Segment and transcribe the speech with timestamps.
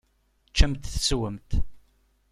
[0.49, 1.51] Ččemt teswemt.